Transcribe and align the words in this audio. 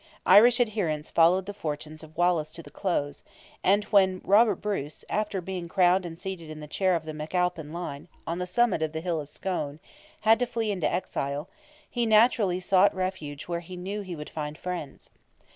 Irish 0.25 0.59
adherents 0.59 1.11
followed 1.11 1.45
the 1.45 1.53
fortunes 1.53 2.01
of 2.01 2.17
Wallace 2.17 2.49
to 2.53 2.63
the 2.63 2.71
close; 2.71 3.21
and 3.63 3.83
when 3.91 4.19
Robert 4.23 4.55
Bruce, 4.55 5.05
after 5.09 5.41
being 5.41 5.69
crowned 5.69 6.07
and 6.07 6.17
seated 6.17 6.49
in 6.49 6.59
the 6.59 6.65
chair 6.65 6.95
of 6.95 7.05
the 7.05 7.11
McAlpin 7.11 7.71
line, 7.71 8.07
on 8.25 8.39
the 8.39 8.47
summit 8.47 8.81
of 8.81 8.93
the 8.93 9.01
hill 9.01 9.21
of 9.21 9.29
Scone, 9.29 9.79
had 10.21 10.39
to 10.39 10.47
flee 10.47 10.71
into 10.71 10.91
exile, 10.91 11.49
he 11.87 12.07
naturally 12.07 12.59
sought 12.59 12.95
refuge 12.95 13.43
where 13.47 13.59
he 13.59 13.75
knew 13.77 14.01
he 14.01 14.15
would 14.15 14.31
find 14.31 14.57
friends. 14.57 15.11